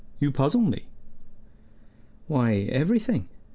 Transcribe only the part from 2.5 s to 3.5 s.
everything.